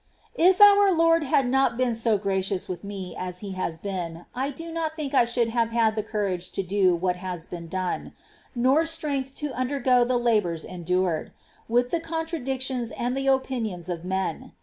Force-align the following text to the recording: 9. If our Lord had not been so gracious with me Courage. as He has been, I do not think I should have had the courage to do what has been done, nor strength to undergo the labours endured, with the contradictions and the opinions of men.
9. 0.35 0.47
If 0.49 0.59
our 0.59 0.91
Lord 0.91 1.21
had 1.25 1.47
not 1.47 1.77
been 1.77 1.93
so 1.93 2.17
gracious 2.17 2.67
with 2.67 2.83
me 2.83 3.13
Courage. 3.13 3.27
as 3.27 3.39
He 3.41 3.51
has 3.51 3.77
been, 3.77 4.25
I 4.33 4.49
do 4.49 4.71
not 4.73 4.95
think 4.95 5.13
I 5.13 5.25
should 5.25 5.49
have 5.49 5.69
had 5.69 5.95
the 5.95 6.01
courage 6.01 6.49
to 6.53 6.63
do 6.63 6.95
what 6.95 7.17
has 7.17 7.45
been 7.45 7.67
done, 7.67 8.13
nor 8.55 8.83
strength 8.87 9.35
to 9.35 9.53
undergo 9.53 10.03
the 10.03 10.17
labours 10.17 10.65
endured, 10.65 11.31
with 11.69 11.91
the 11.91 11.99
contradictions 11.99 12.89
and 12.89 13.15
the 13.15 13.27
opinions 13.27 13.89
of 13.89 14.03
men. 14.03 14.53